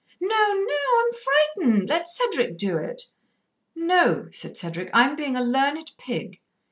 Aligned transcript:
"No, 0.19 0.27
no 0.53 0.63
I'm 0.97 1.13
frightened. 1.63 1.87
Let 1.87 2.07
Cedric 2.09 2.57
do 2.57 2.77
it." 2.79 3.03
"No," 3.75 4.29
said 4.31 4.57
Cedric. 4.57 4.89
"I'm 4.93 5.15
being 5.15 5.35
a 5.35 5.43
learned 5.43 5.91
pig." 5.99 6.39